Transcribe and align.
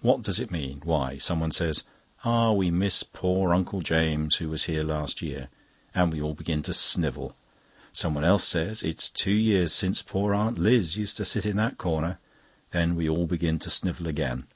What 0.00 0.22
does 0.22 0.40
it 0.40 0.50
mean? 0.50 0.80
Why 0.86 1.18
someone 1.18 1.50
says: 1.50 1.82
'Ah! 2.24 2.52
we 2.52 2.70
miss 2.70 3.02
poor 3.02 3.52
Uncle 3.52 3.82
James, 3.82 4.36
who 4.36 4.48
was 4.48 4.64
here 4.64 4.82
last 4.82 5.20
year,' 5.20 5.48
and 5.94 6.10
we 6.14 6.18
all 6.18 6.32
begin 6.32 6.62
to 6.62 6.72
snivel. 6.72 7.36
Someone 7.92 8.24
else 8.24 8.44
says: 8.48 8.82
'It's 8.82 9.10
two 9.10 9.34
years 9.36 9.74
since 9.74 10.00
poor 10.00 10.34
Aunt 10.34 10.56
Liz 10.56 10.96
used 10.96 11.18
to 11.18 11.26
sit 11.26 11.44
in 11.44 11.58
that 11.58 11.76
corner.' 11.76 12.18
Then 12.70 12.96
we 12.96 13.06
all 13.06 13.26
begin 13.26 13.58
to 13.58 13.68
snivel 13.68 14.06
again. 14.06 14.46